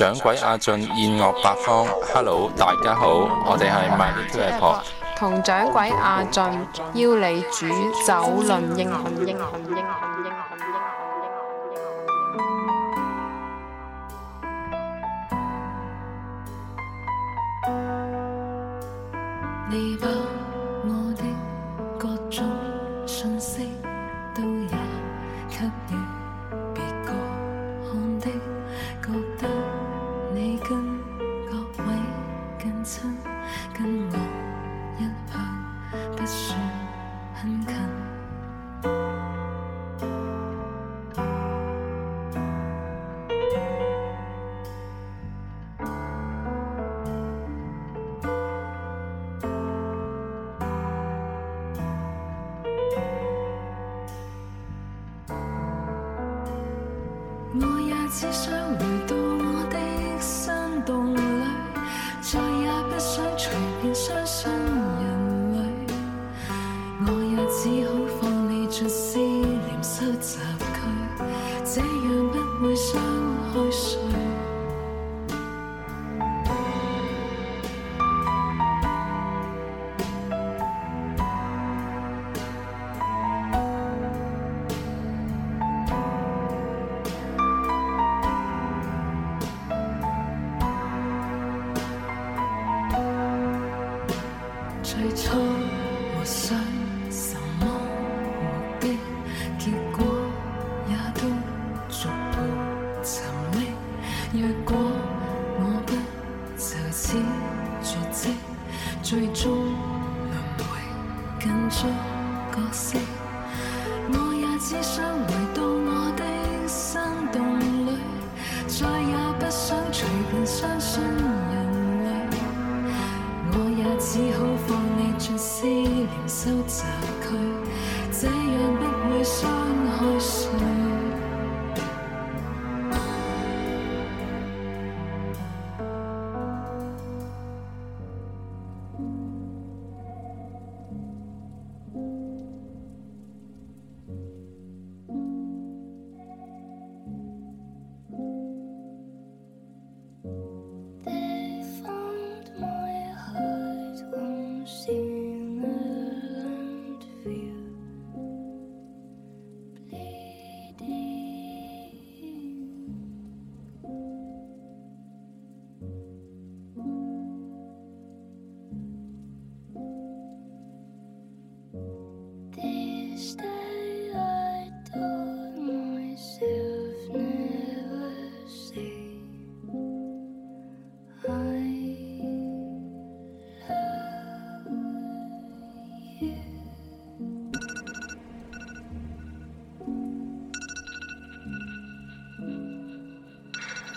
[0.00, 3.08] 掌櫃阿進宴樂八方，Hello，大家好，
[3.44, 4.80] 我哋係 My Little Airport，
[5.14, 6.42] 同掌櫃阿進
[6.94, 7.68] 邀你煮
[8.06, 8.14] 酒
[8.48, 10.13] 論英雄英雄英雄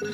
[0.01, 0.13] hear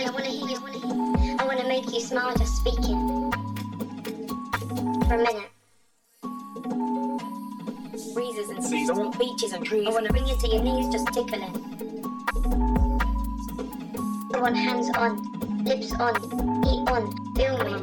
[0.00, 1.36] you, I wanna hear you.
[1.38, 3.30] I wanna make you smile just speaking.
[5.06, 5.43] For a minute.
[9.86, 9.88] And.
[9.88, 11.54] I wanna bring you to your knees, just tickle tickling.
[14.30, 16.16] Everyone hands on, lips on,
[16.66, 17.74] eat on, feel me.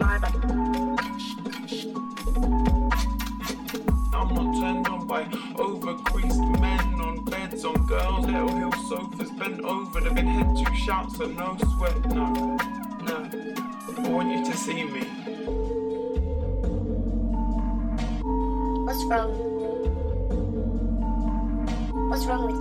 [4.13, 5.23] I'm not turned on by
[5.56, 10.01] overcreased men on beds, on girls, little hill sofas, bent over.
[10.01, 12.50] They've head to shouts, so no sweat, no.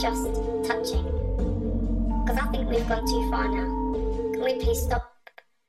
[0.01, 0.25] Just
[0.65, 1.05] touching?
[2.25, 3.67] Because I think we've gone too far now.
[4.33, 5.15] Can we please stop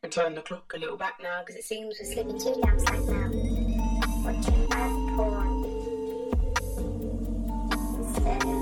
[0.04, 2.80] And turn the clock a little back now, because it seems we're slipping too damn
[2.80, 3.30] slack now?
[4.24, 5.66] Watching bad porn.
[8.00, 8.61] Instead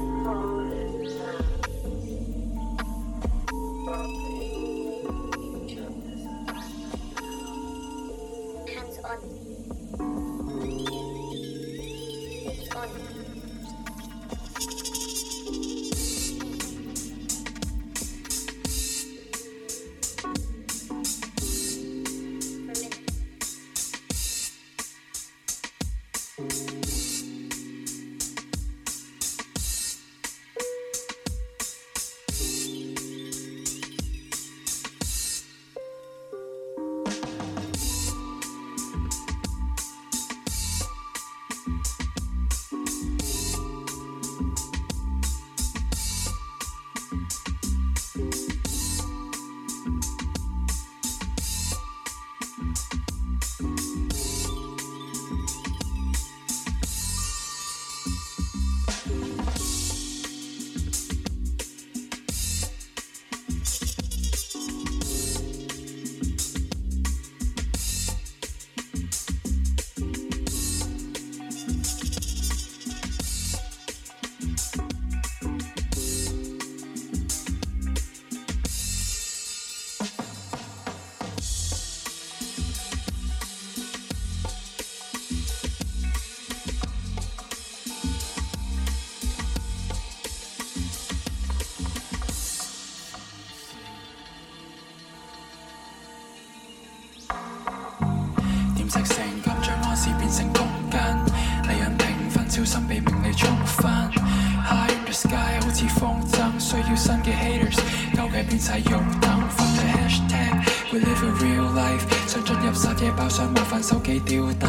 [113.02, 114.66] 夜包厢麻烦手机丢低，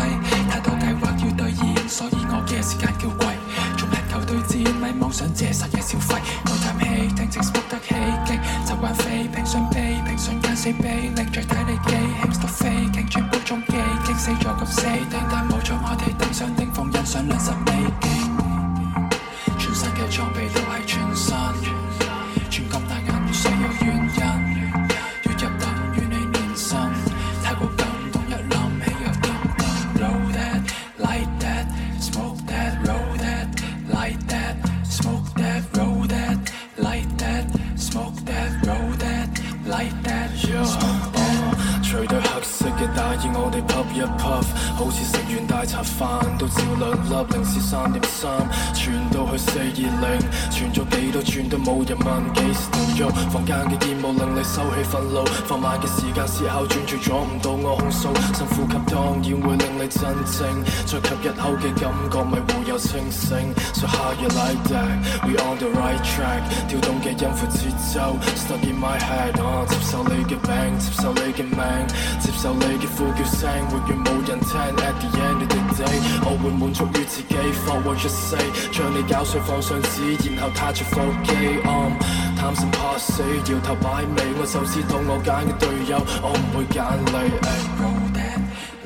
[0.48, 3.26] 太多计划要兑现，所以我嘅时间叫贵，
[3.76, 5.79] 从排球对战咪妄想借实日。
[54.60, 60.44] 收起愤怒放慢嘅时间思考转住阻唔到我控诉深呼吸当然会令你震静。
[60.84, 63.54] 再吸一口嘅感觉咪会有清醒。
[63.72, 69.32] so how you like that we on the right track 跳动嘅音符节奏 stuck in my head
[69.66, 71.86] 接受你嘅病接受你嘅命
[72.20, 74.60] 接受你嘅呼叫声永远冇人听。
[74.60, 77.34] At the end of the day 我会满足于自己
[77.64, 81.32] for what you say 将你搅碎放上纸然后踏着腹肌
[82.40, 83.22] 贪生怕死，
[83.52, 84.32] 搖頭擺尾。
[84.40, 87.12] 我就知道我揀嘅隊友，我唔會揀你。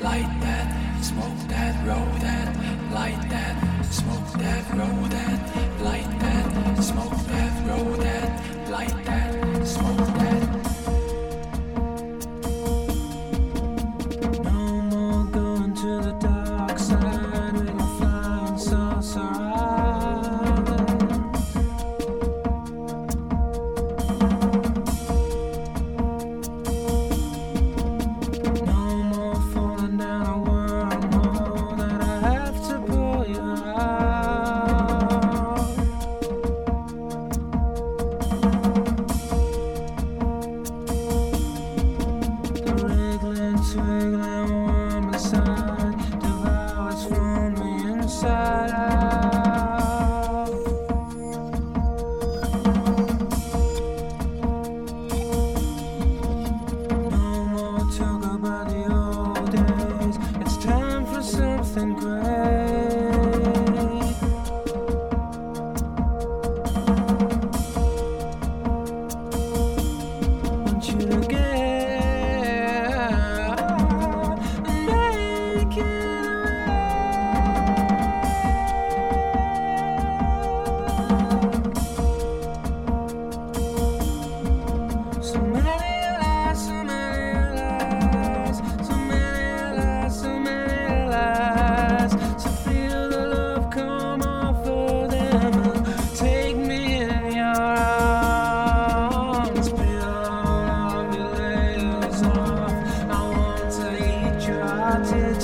[0.03, 0.67] Like that,
[1.01, 2.51] smoke that, roll that,
[2.91, 3.55] like that,
[3.89, 5.64] smoke that, roll that.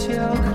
[0.07, 0.50] your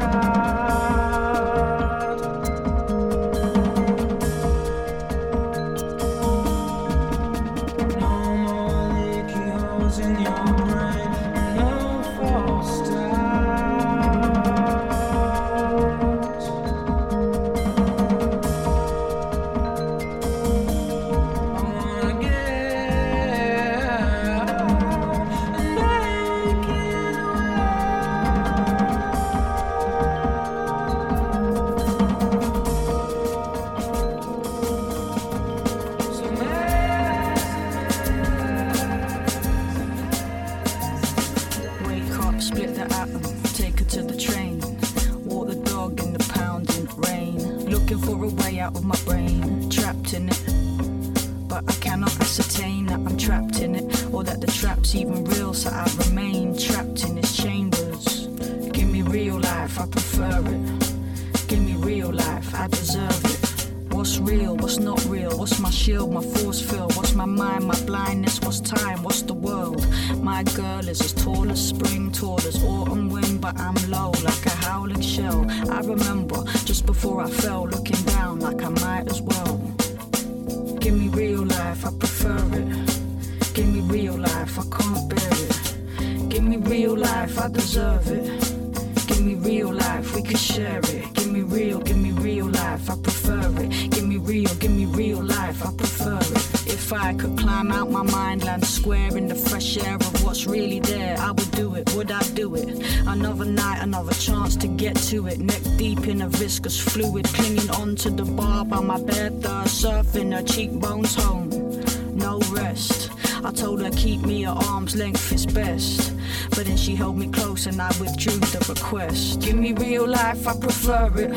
[118.86, 119.40] request.
[119.40, 121.32] Give me real life, I prefer it.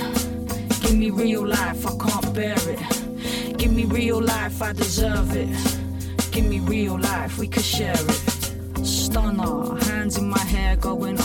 [0.82, 3.58] Give me real life, I can't bear it.
[3.58, 5.50] Give me real life, I deserve it.
[6.32, 8.86] Give me real life, we could share it.
[8.86, 11.19] Stunner, hands in my hair going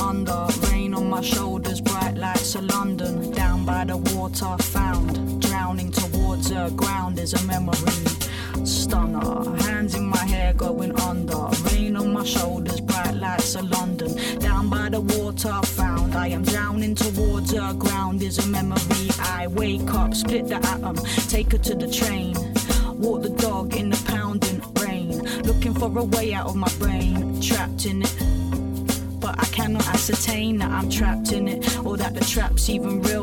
[21.58, 22.34] to the train.
[22.99, 25.23] Walk the dog in the pounding rain.
[25.42, 28.14] Looking for a way out of my brain, trapped in it.
[29.20, 33.13] But I cannot ascertain that I'm trapped in it, or that the trap's even real,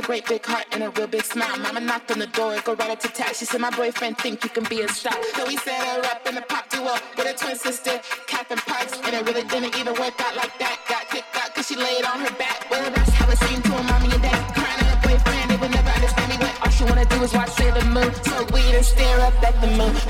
[0.00, 1.58] a great big heart and a real big smile.
[1.58, 3.36] Mama knocked on the door, go right up to tat.
[3.36, 5.16] She said, My boyfriend think you can be a star.
[5.34, 8.98] So we set her up in a pop duo with her twin sister, Catherine Parks.
[9.04, 10.76] And it really didn't even work out like that.
[10.88, 12.70] Got kicked out cause she laid on her back.
[12.70, 14.54] Well, that's how it seemed to her mommy and dad.
[14.54, 17.32] Crying at her boyfriend, they would never understand me when all she wanna do is
[17.34, 18.14] watch Sailor Moon.
[18.24, 20.09] Smoke weed and stare up at the moon.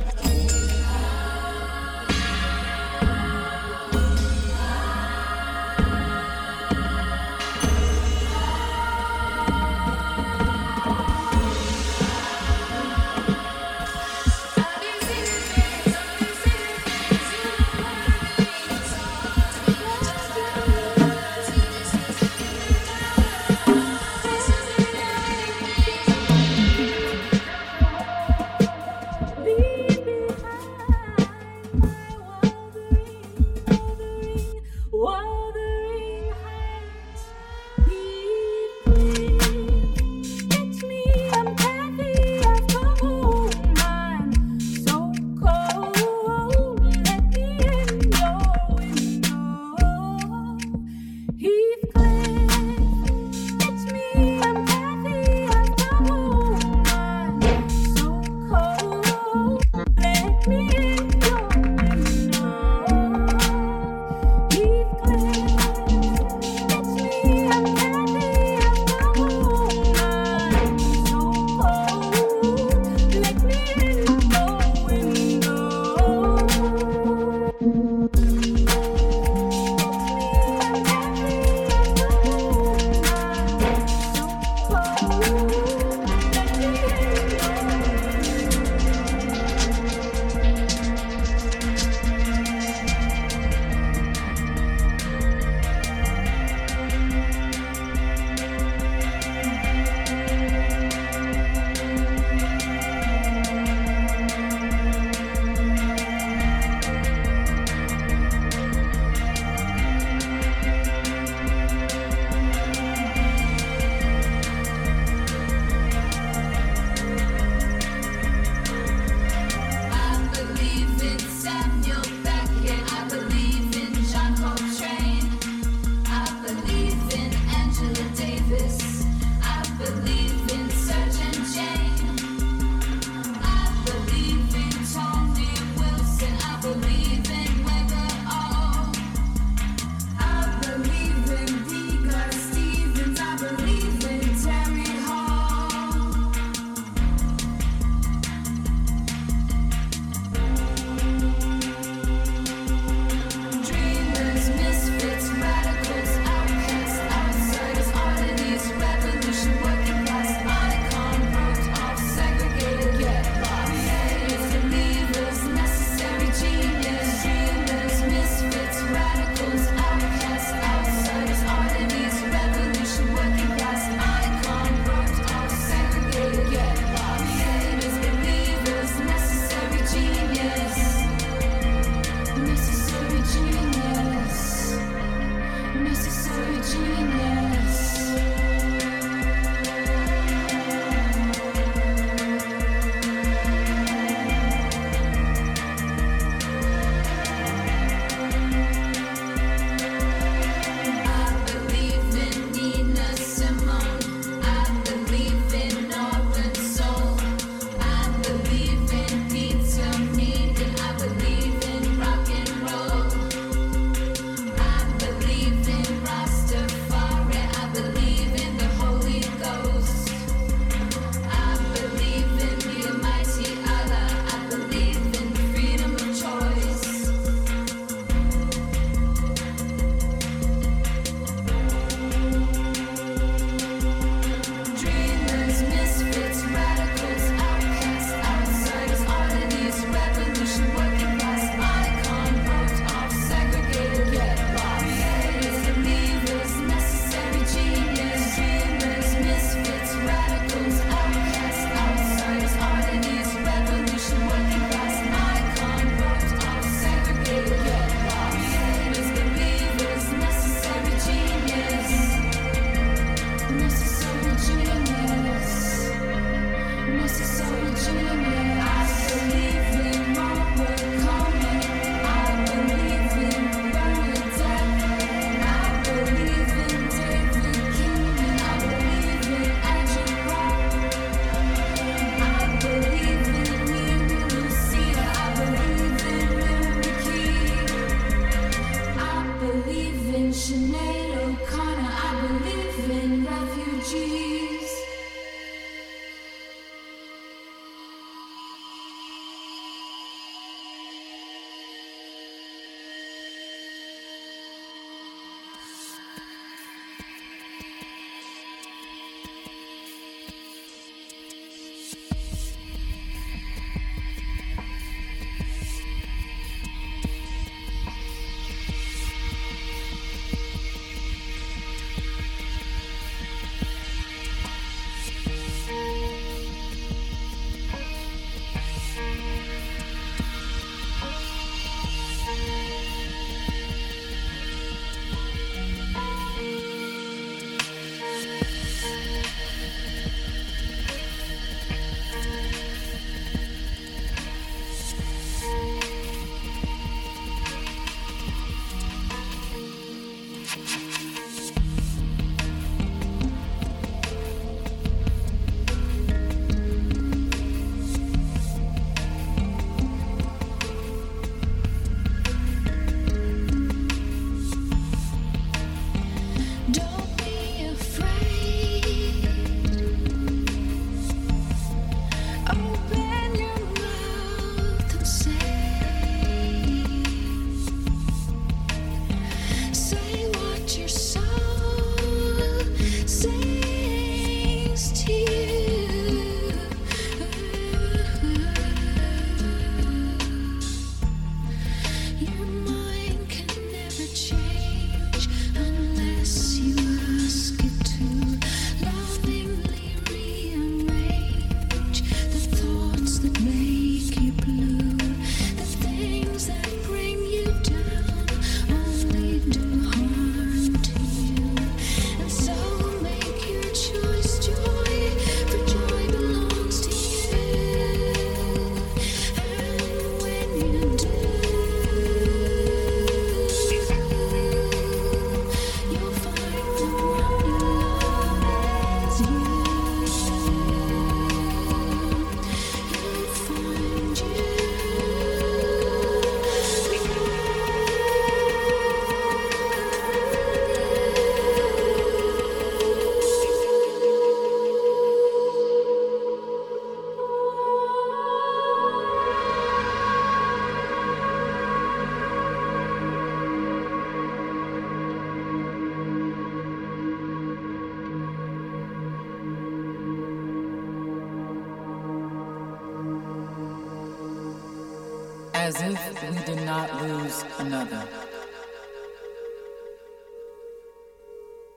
[466.40, 468.02] We did not lose another.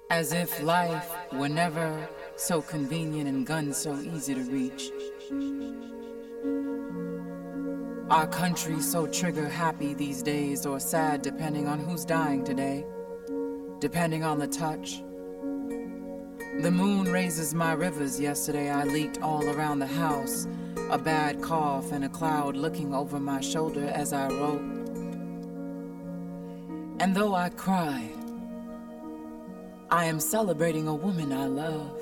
[0.09, 4.91] As if life were never so convenient and guns so easy to reach.
[8.09, 12.85] Our country so trigger happy these days or sad depending on who's dying today,
[13.79, 15.03] depending on the touch.
[16.61, 18.19] The moon raises my rivers.
[18.19, 20.47] Yesterday I leaked all around the house.
[20.89, 24.61] A bad cough and a cloud looking over my shoulder as I wrote.
[26.99, 28.09] And though I cry,
[29.89, 32.01] I am celebrating a woman I love.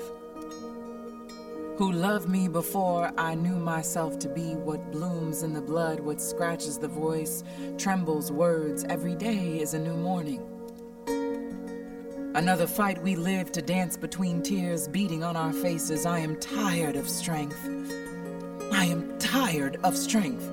[1.76, 6.20] Who loved me before I knew myself to be what blooms in the blood, what
[6.20, 7.42] scratches the voice,
[7.78, 8.84] trembles words.
[8.84, 10.46] Every day is a new morning.
[12.34, 16.06] Another fight we live to dance between tears beating on our faces.
[16.06, 17.58] I am tired of strength.
[18.72, 20.50] I am tired of strength.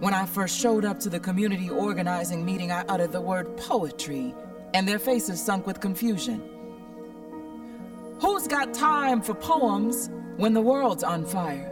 [0.00, 4.34] When I first showed up to the community organizing meeting, I uttered the word poetry,
[4.74, 6.42] and their faces sunk with confusion.
[8.20, 11.68] Who's got time for poems when the world's on fire?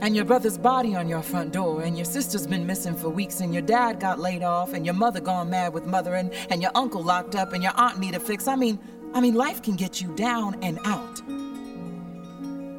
[0.00, 3.40] And your brother's body on your front door, and your sister's been missing for weeks,
[3.40, 6.72] and your dad got laid off, and your mother gone mad with mothering, and your
[6.74, 8.48] uncle locked up, and your aunt need a fix.
[8.48, 8.80] I mean,
[9.14, 11.22] I mean, life can get you down and out.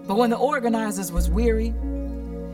[0.06, 1.74] But when the organizers was weary,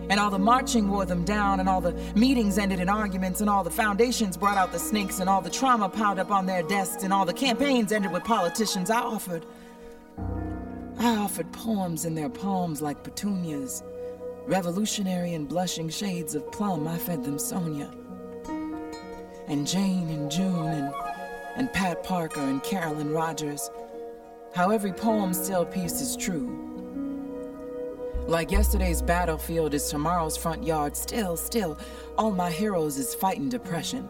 [0.10, 3.50] and all the marching wore them down, and all the meetings ended in arguments, and
[3.50, 6.64] all the foundations brought out the snakes, and all the trauma piled up on their
[6.64, 9.46] desks, and all the campaigns ended with politicians, I offered.
[11.00, 13.84] I offered poems in their palms like petunias,
[14.48, 16.88] revolutionary and blushing shades of plum.
[16.88, 17.92] I fed them Sonia,
[19.48, 20.94] and Jane, and June, and,
[21.56, 23.70] and Pat Parker, and Carolyn Rodgers.
[24.56, 26.69] How every poem still piece is true.
[28.30, 30.96] Like yesterday's battlefield is tomorrow's front yard.
[30.96, 31.80] Still, still,
[32.16, 34.08] all my heroes is fighting depression.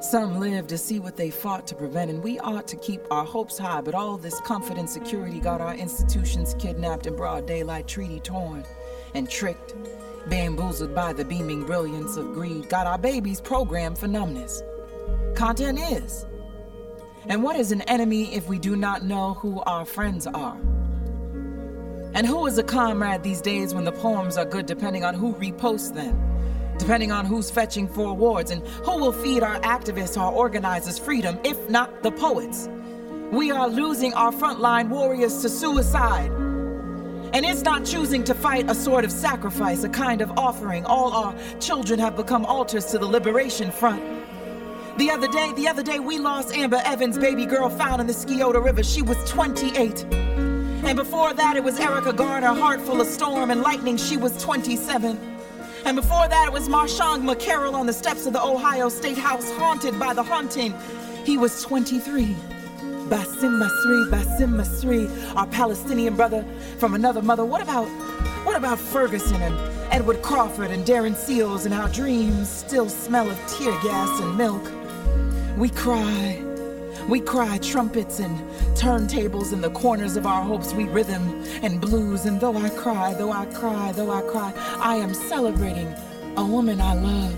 [0.00, 3.26] Some live to see what they fought to prevent, and we ought to keep our
[3.26, 3.82] hopes high.
[3.82, 8.64] But all this comfort and security got our institutions kidnapped in broad daylight, treaty torn
[9.14, 9.74] and tricked,
[10.30, 12.70] bamboozled by the beaming brilliance of greed.
[12.70, 14.62] Got our babies programmed for numbness.
[15.34, 16.24] Content is.
[17.26, 20.58] And what is an enemy if we do not know who our friends are?
[22.12, 25.34] And who is a comrade these days when the poems are good, depending on who
[25.34, 26.18] reposts them?
[26.76, 31.38] Depending on who's fetching for awards, and who will feed our activists, our organizers freedom,
[31.44, 32.68] if not the poets?
[33.30, 36.30] We are losing our frontline warriors to suicide.
[37.32, 40.84] And it's not choosing to fight a sort of sacrifice, a kind of offering.
[40.84, 44.02] All our children have become altars to the liberation front.
[44.98, 48.14] The other day, the other day, we lost Amber Evans, baby girl found in the
[48.14, 48.82] Scioto River.
[48.82, 50.49] She was 28.
[50.90, 53.96] And before that, it was Erica Garner, heart full of storm and lightning.
[53.96, 55.16] She was 27.
[55.84, 59.48] And before that, it was MarShawn McCarrel on the steps of the Ohio State House,
[59.52, 60.74] haunted by the haunting.
[61.24, 62.34] He was 23.
[63.08, 66.44] Bassem Masri, Bassem Masri, our Palestinian brother
[66.78, 67.44] from another mother.
[67.44, 67.86] What about,
[68.44, 69.54] what about Ferguson and
[69.92, 74.68] Edward Crawford and Darren Seals and our dreams still smell of tear gas and milk?
[75.56, 76.49] We cry.
[77.10, 78.38] We cry trumpets and
[78.76, 80.72] turntables in the corners of our hopes.
[80.72, 82.24] We rhythm and blues.
[82.24, 85.92] And though I cry, though I cry, though I cry, I am celebrating
[86.36, 87.34] a woman I love.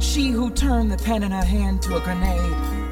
[0.00, 2.87] She who turned the pen in her hand to a grenade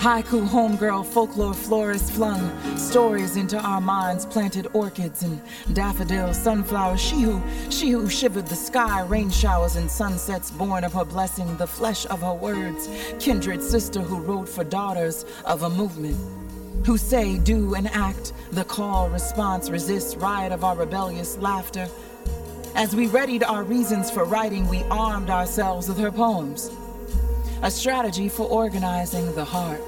[0.00, 2.40] Haiku homegirl folklore florist flung
[2.78, 5.42] stories into our minds, planted orchids and
[5.74, 6.98] daffodils, sunflowers.
[6.98, 11.54] She who, she who shivered the sky, rain showers and sunsets, born of her blessing,
[11.58, 12.88] the flesh of her words.
[13.18, 16.16] Kindred sister who wrote for daughters of a movement.
[16.86, 21.86] Who say, do, and act, the call, response, resist, riot of our rebellious laughter.
[22.74, 26.70] As we readied our reasons for writing, we armed ourselves with her poems
[27.62, 29.80] a strategy for organizing the heart.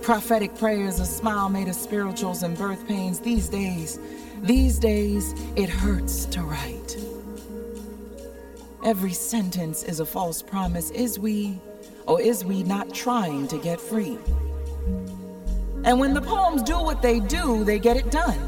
[0.00, 3.18] Prophetic prayers, a smile made of spirituals and birth pains.
[3.18, 3.98] These days,
[4.42, 6.96] these days, it hurts to write.
[8.84, 10.90] Every sentence is a false promise.
[10.90, 11.58] Is we,
[12.06, 14.18] or is we not trying to get free?
[15.84, 18.38] And when the poems do what they do, they get it done.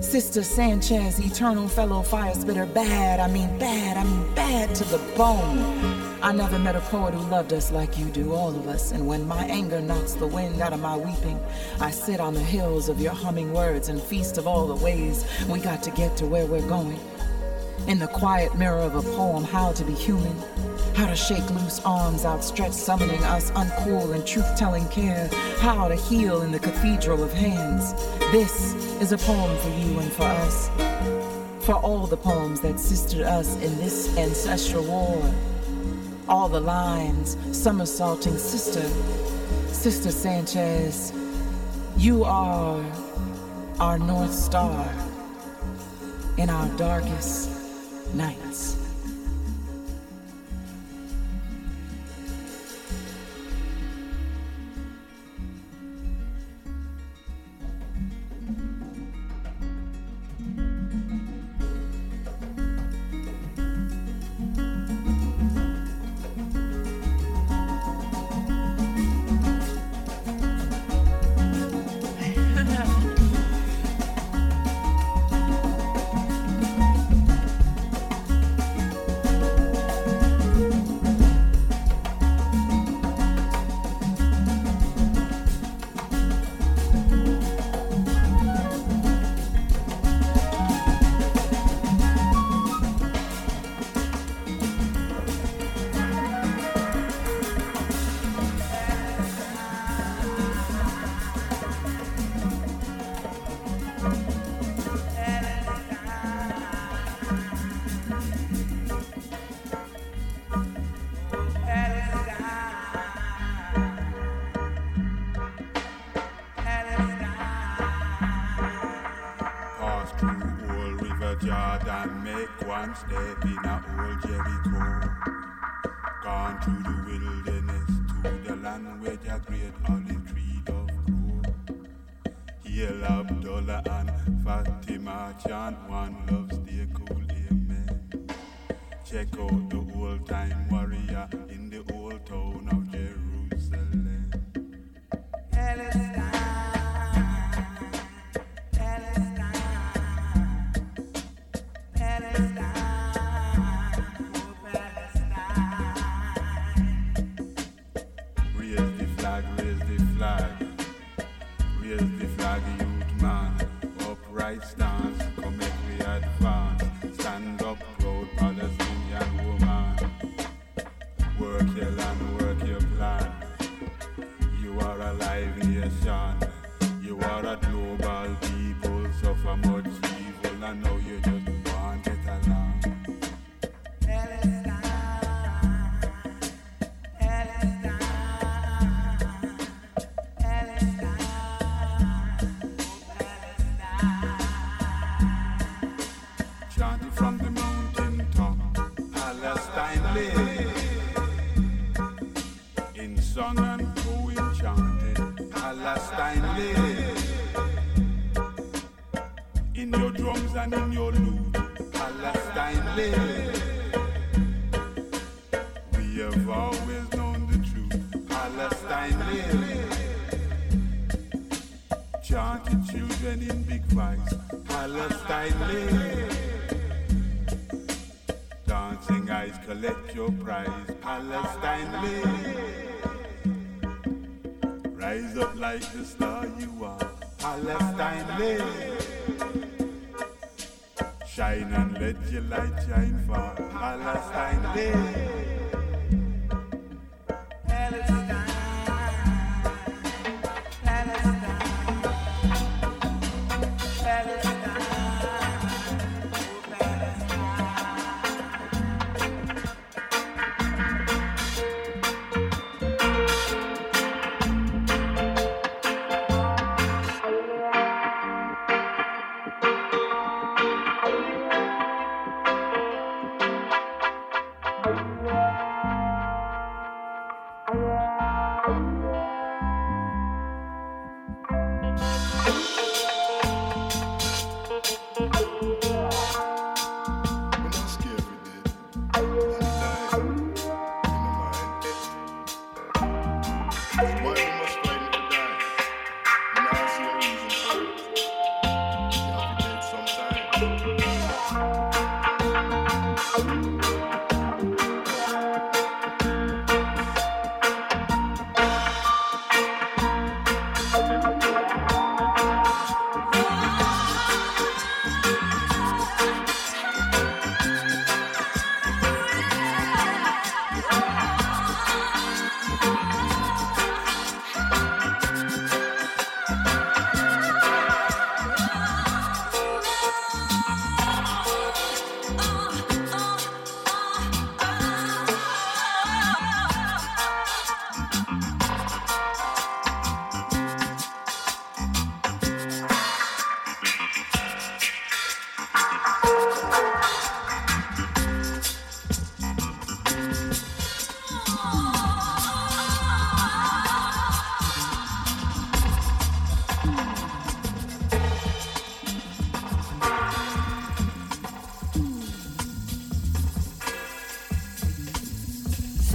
[0.00, 4.98] Sister Sanchez, eternal fellow fire spitter, bad, I mean bad, I mean bad to the
[5.16, 6.05] bone.
[6.26, 8.90] I never met a poet who loved us like you do, all of us.
[8.90, 11.38] And when my anger knocks the wind out of my weeping,
[11.80, 15.24] I sit on the hills of your humming words and feast of all the ways
[15.48, 16.98] we got to get to where we're going.
[17.86, 20.36] In the quiet mirror of a poem, how to be human,
[20.96, 25.94] how to shake loose arms outstretched, summoning us uncool and truth telling care, how to
[25.94, 27.92] heal in the cathedral of hands.
[28.32, 30.70] This is a poem for you and for us,
[31.64, 35.32] for all the poems that sistered us in this ancestral war
[36.28, 38.82] all the lines, somersaulting sister,
[39.72, 41.12] Sister Sanchez.
[41.96, 42.84] You are
[43.78, 44.88] our North Star
[46.36, 47.50] in our darkest
[48.14, 48.75] nights.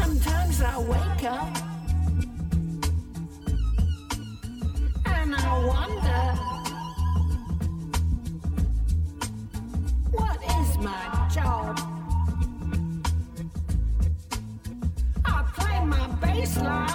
[0.01, 1.57] Sometimes I wake up
[5.05, 6.23] and I wonder
[10.11, 11.79] what is my job?
[15.23, 16.90] I play my bass line.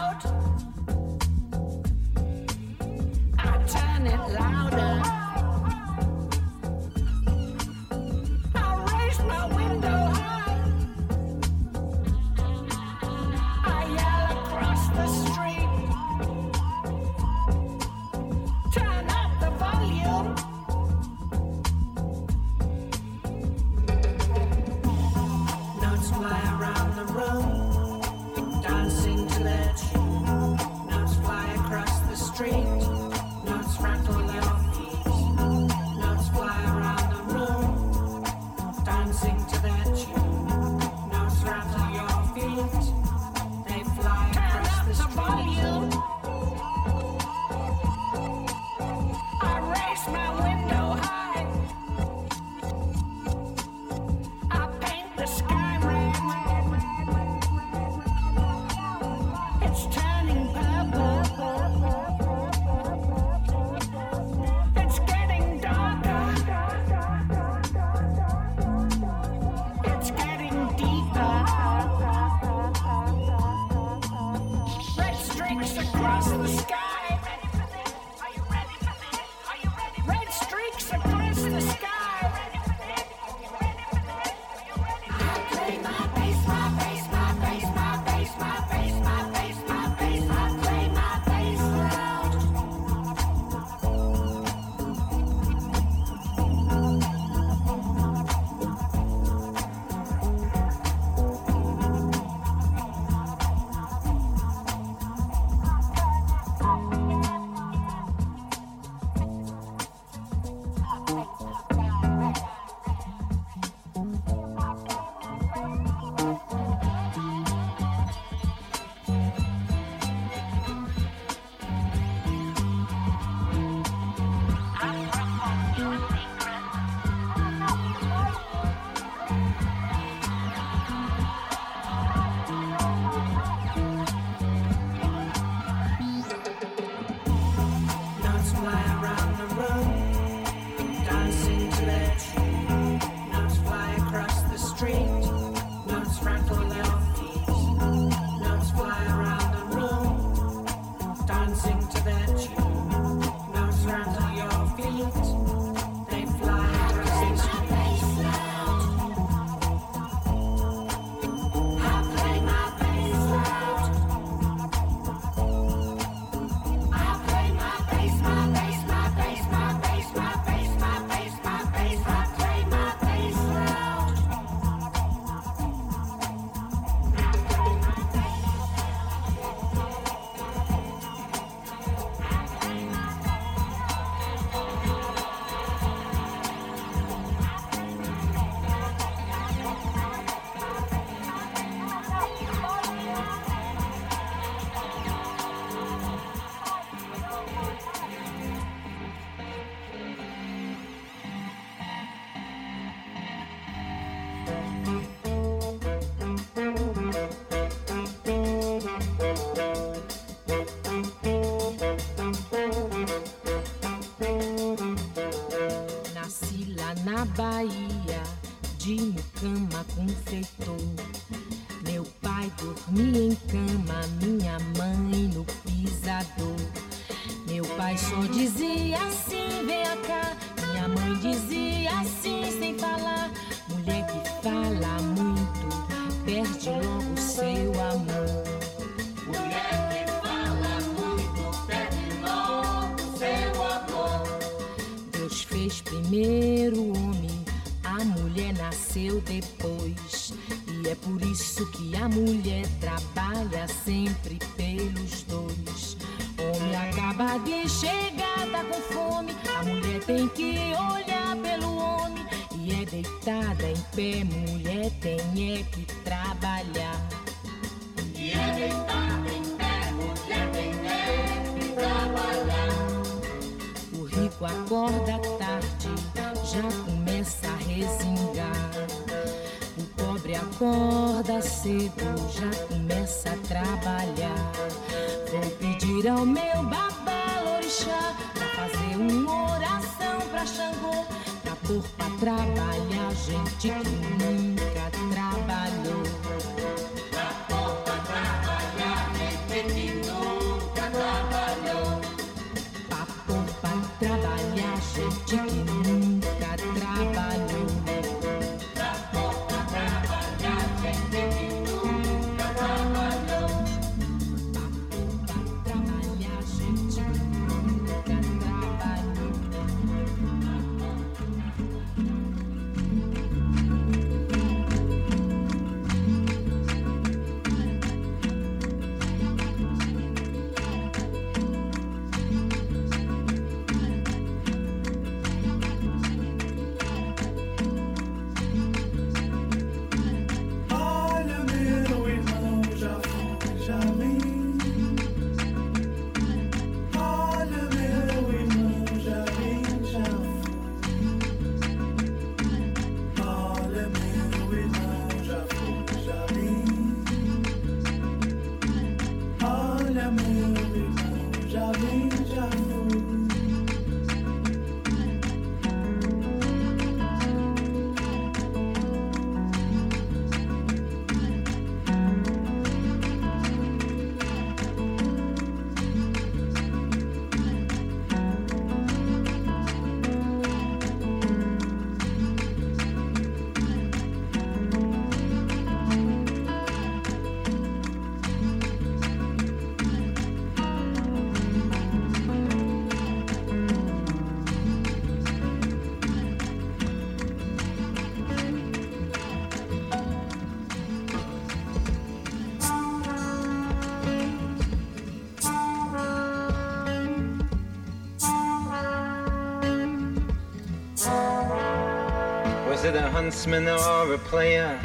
[413.27, 414.81] Huntsman or a player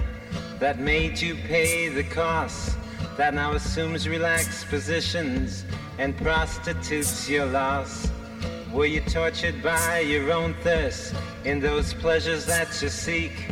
[0.58, 2.76] that made you pay the cost?
[3.16, 5.64] That now assumes relaxed positions
[6.00, 8.10] and prostitutes your loss?
[8.74, 11.14] Were you tortured by your own thirst
[11.46, 13.46] in those pleasures that you seek?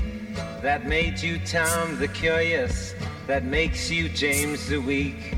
[0.64, 2.96] That made you Tom the Curious,
[3.28, 5.29] that makes you James the Weak?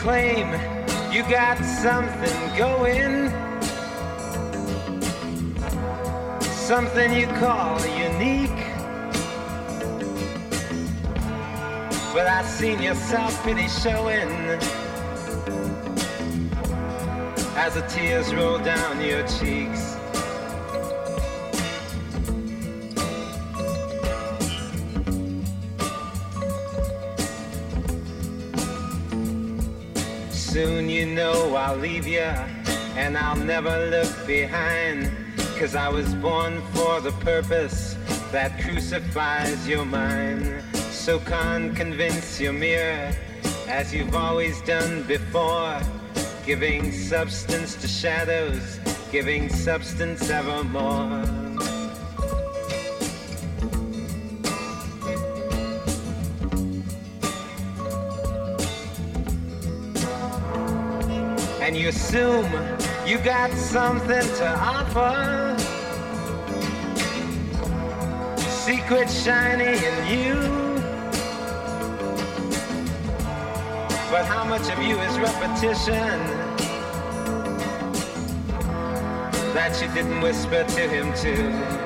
[0.00, 0.48] Claim
[1.12, 3.28] you got something going,
[6.40, 8.64] something you call unique.
[12.14, 14.30] But I seen your self-pity showing
[17.56, 19.99] as the tears roll down your cheeks.
[31.70, 32.34] I'll leave you
[32.98, 35.08] and I'll never look behind.
[35.56, 37.96] Cause I was born for the purpose
[38.32, 40.64] that crucifies your mind.
[40.90, 43.14] So can convince your mirror,
[43.68, 45.80] as you've always done before.
[46.44, 48.80] Giving substance to shadows,
[49.12, 51.39] giving substance evermore.
[61.90, 62.46] Assume
[63.04, 65.58] you got something to offer.
[68.38, 70.34] Secret shiny in you.
[74.08, 76.16] But how much of you is repetition?
[79.52, 81.79] That you didn't whisper to him too.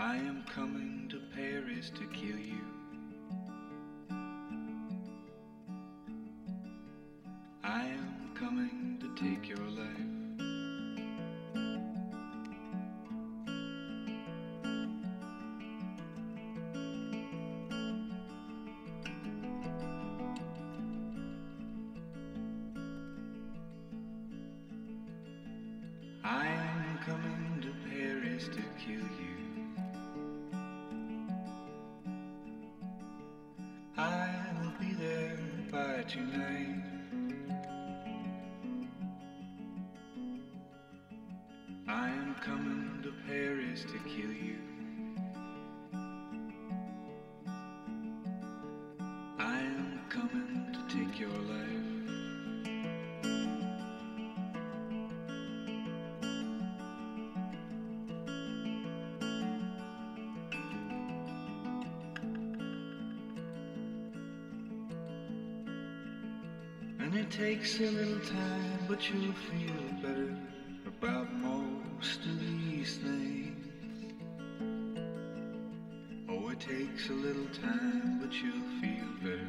[0.00, 2.79] I am coming to Paris to kill you.
[67.80, 70.36] takes a little time, but you'll feel better
[70.86, 73.64] about most of these things.
[76.28, 79.48] Oh, it takes a little time, but you'll feel better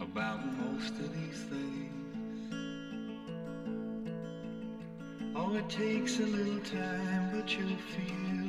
[0.00, 2.52] about most of these things.
[5.36, 8.41] Oh, it takes a little time, but you'll feel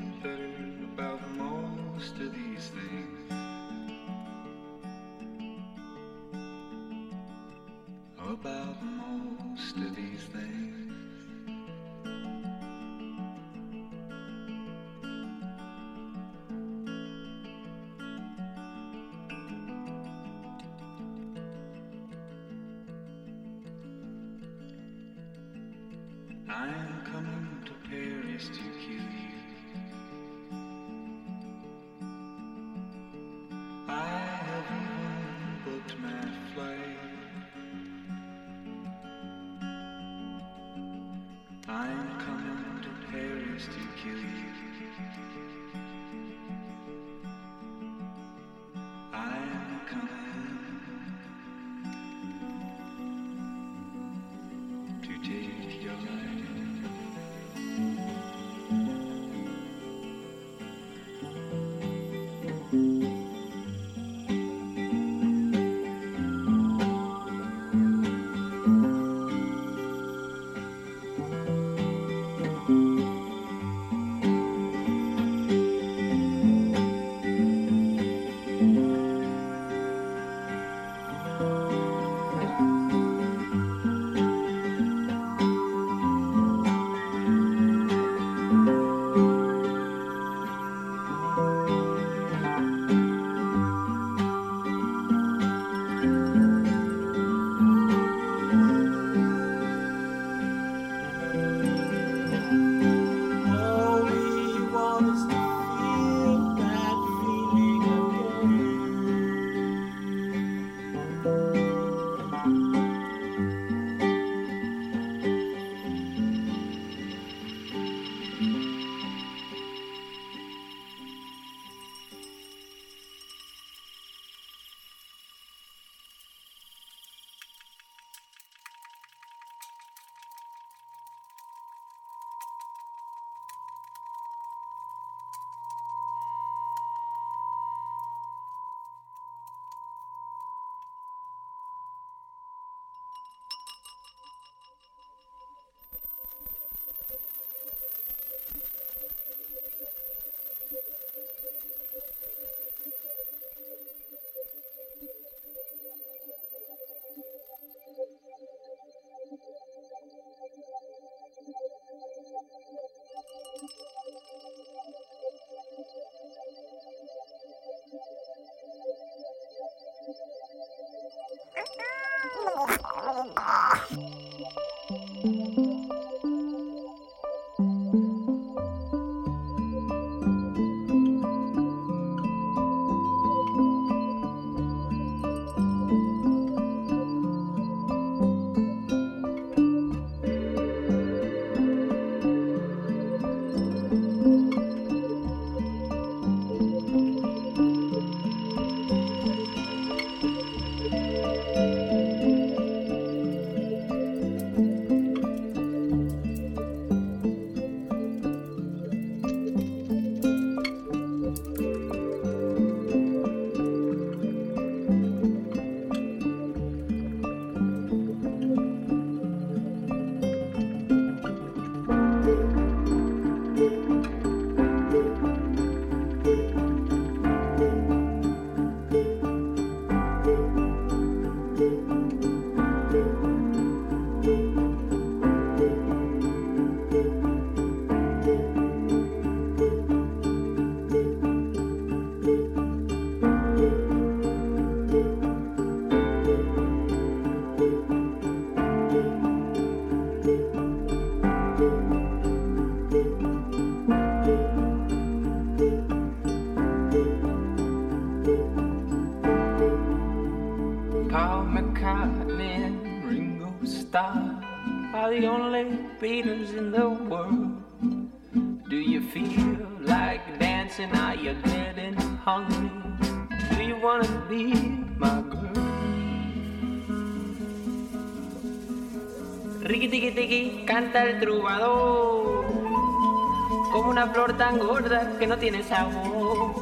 [284.37, 286.55] tan gorda que no tiene sabor.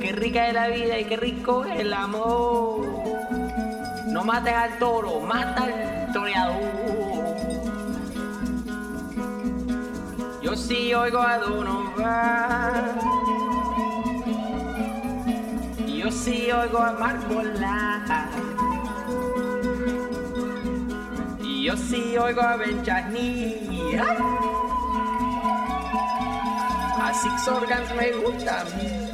[0.00, 2.86] Qué rica es la vida y qué rico es el amor.
[4.06, 6.88] No mates al toro, mata al toreador.
[10.42, 12.98] Yo sí oigo a Donovan.
[15.86, 18.28] Yo sí oigo a Marcolá.
[21.42, 23.56] Y yo sí oigo a Benchani.
[27.22, 29.07] Six Organs me gusta.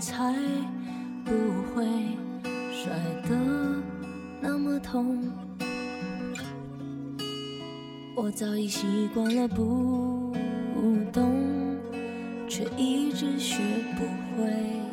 [0.00, 0.34] 才
[1.24, 1.32] 不
[1.72, 1.84] 会
[2.72, 2.92] 摔
[3.28, 3.82] 得
[4.40, 5.30] 那么痛。
[8.16, 10.32] 我早已习惯了不
[11.12, 11.34] 懂
[12.48, 13.58] 却一直学
[13.96, 14.04] 不
[14.36, 14.83] 会。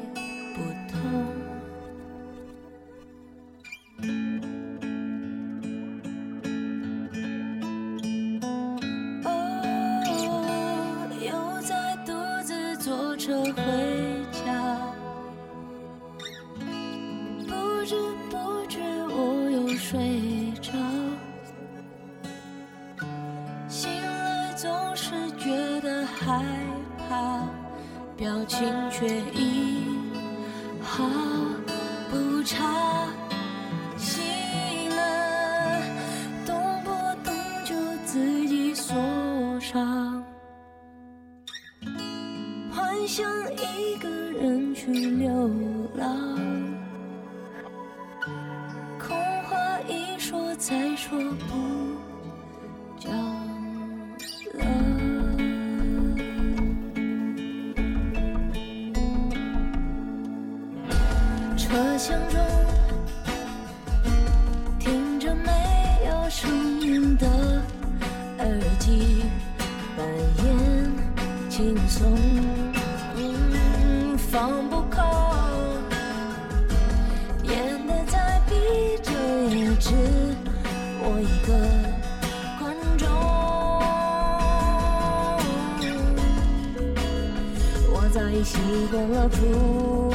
[88.52, 88.58] 习
[88.92, 90.14] 惯了普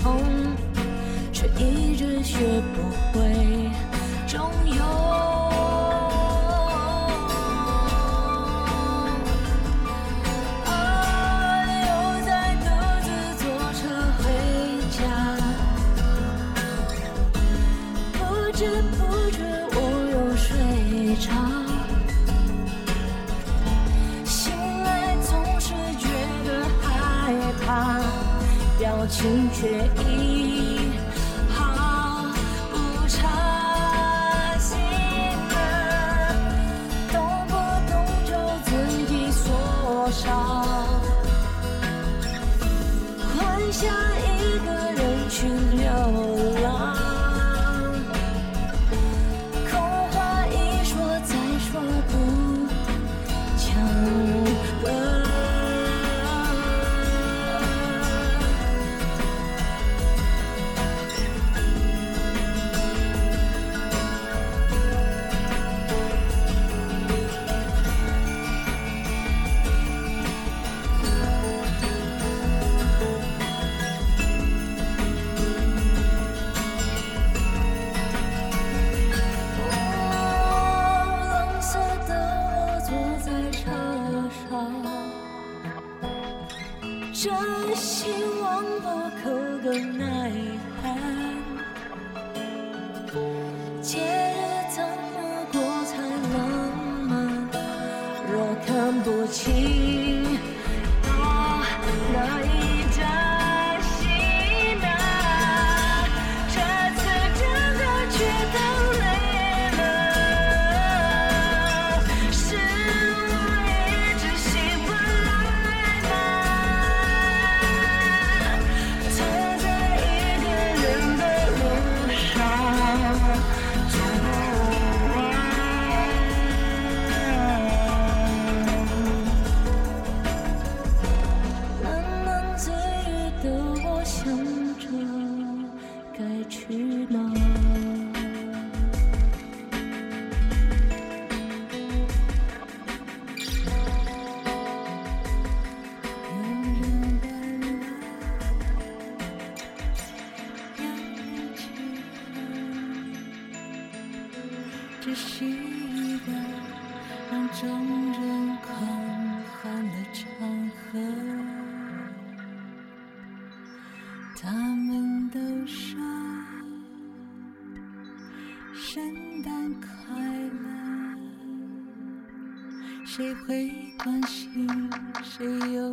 [0.00, 0.22] 通，
[1.32, 2.38] 却一直学
[2.72, 3.68] 不会，
[4.28, 5.27] 终有。
[29.60, 30.07] to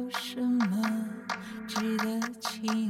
[0.05, 1.09] 有什么
[1.67, 2.84] 值得期待？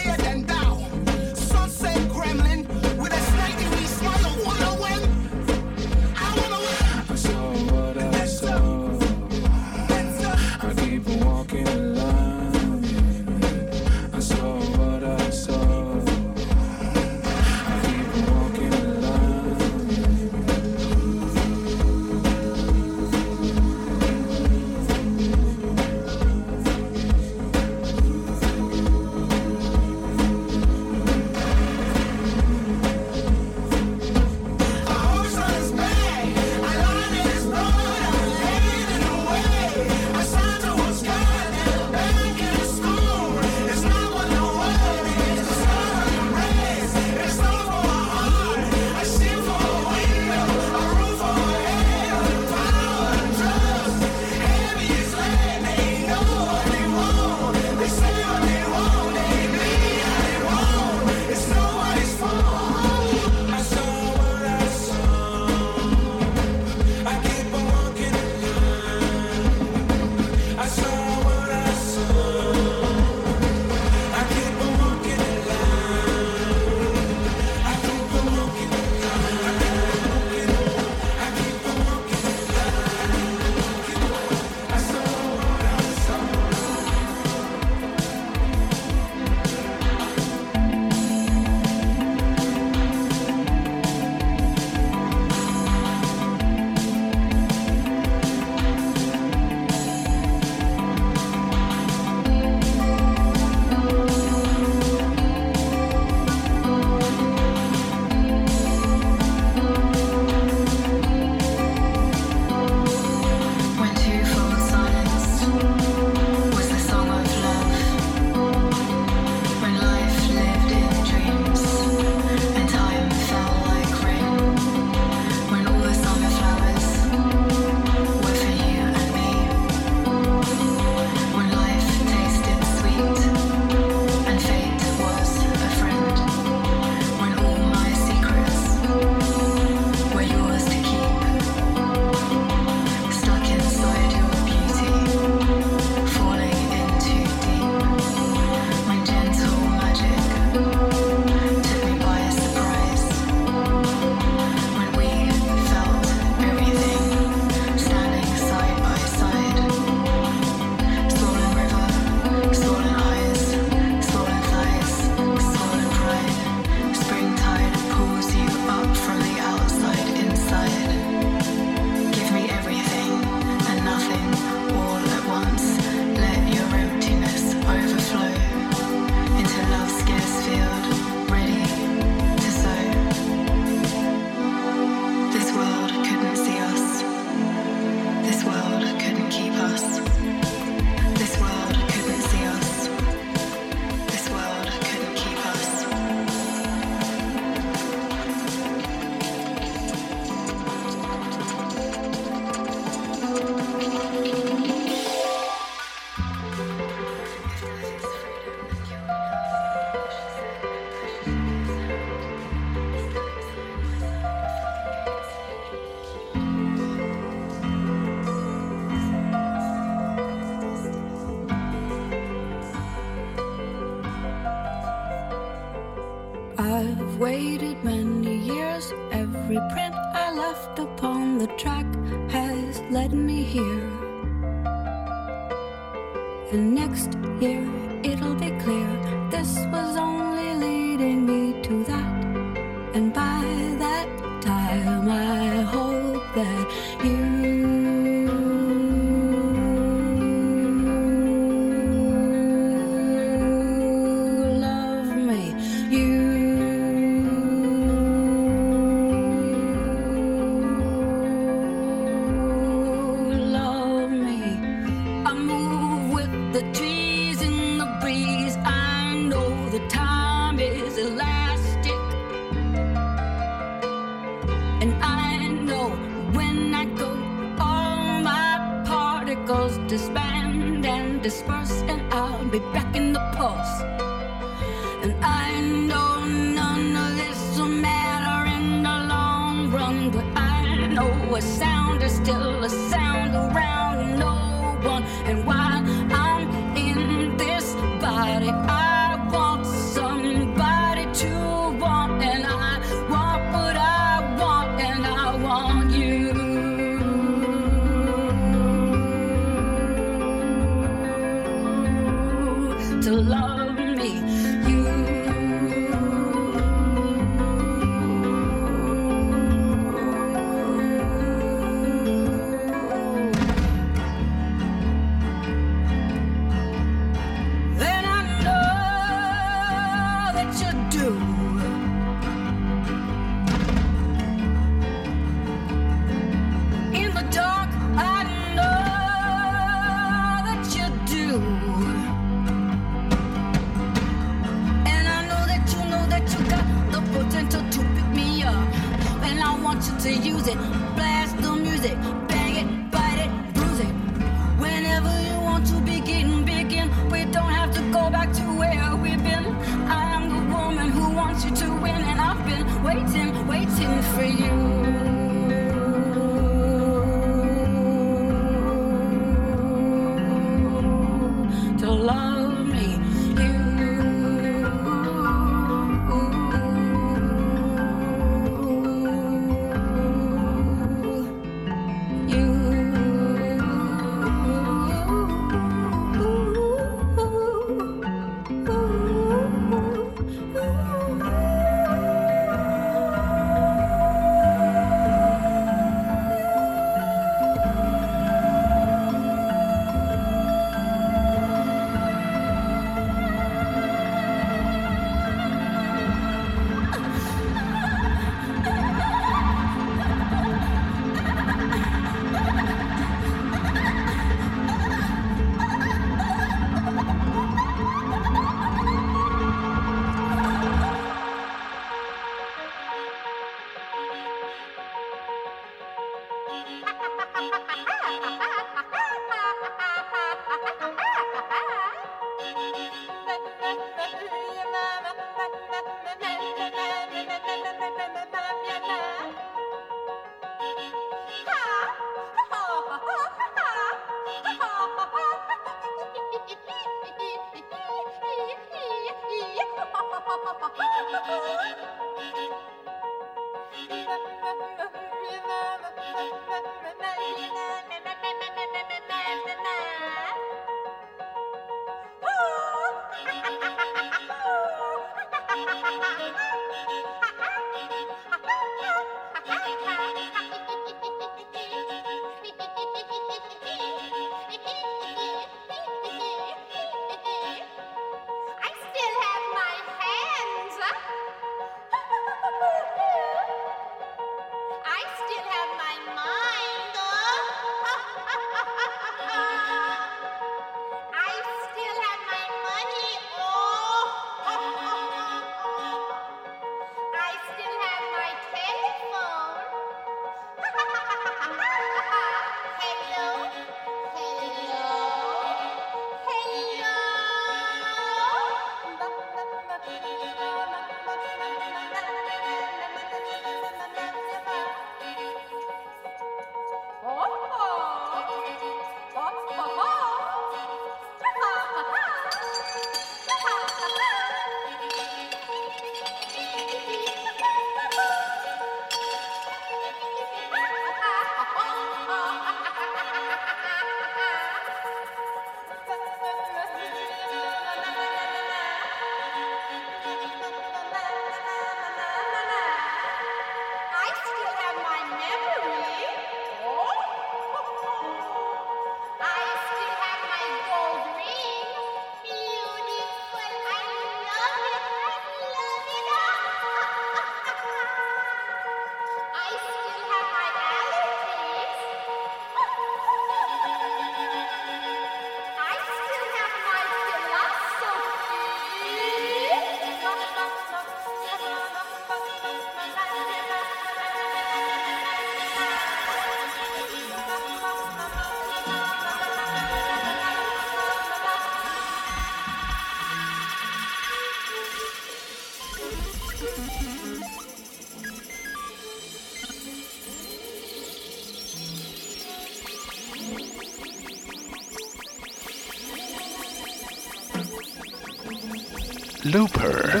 [599.33, 600.00] Looper.